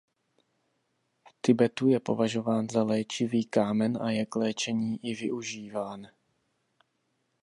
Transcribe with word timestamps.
V 1.29 1.35
Tibetu 1.41 1.87
je 1.87 1.99
považován 1.99 2.67
za 2.69 2.83
léčivý 2.83 3.45
kámen 3.45 3.97
a 4.01 4.11
je 4.11 4.25
k 4.25 4.35
léčení 4.35 4.99
i 5.05 5.15
využíván. 5.15 6.07